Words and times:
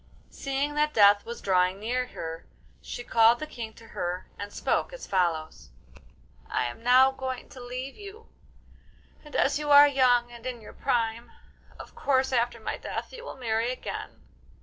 Seeing 0.31 0.73
that 0.73 0.95
death 0.95 1.25
was 1.27 1.41
drawing 1.43 1.79
near 1.79 2.07
her, 2.07 2.47
she 2.81 3.03
called 3.03 3.37
the 3.37 3.45
King 3.45 3.73
to 3.75 3.89
her 3.89 4.25
and 4.39 4.51
spoke 4.51 4.91
as 4.93 5.05
follows: 5.05 5.69
'I 6.49 6.65
am 6.65 6.83
now 6.83 7.11
going 7.11 7.47
to 7.49 7.59
leave 7.61 7.95
you, 7.95 8.25
and 9.23 9.35
as 9.35 9.59
you 9.59 9.69
are 9.69 9.87
young 9.87 10.31
and 10.31 10.47
in 10.47 10.59
your 10.59 10.73
prime, 10.73 11.31
of 11.77 11.93
course 11.93 12.33
after 12.33 12.59
my 12.59 12.77
death 12.79 13.13
you 13.13 13.23
will 13.23 13.37
marry 13.37 13.71
again. 13.71 14.23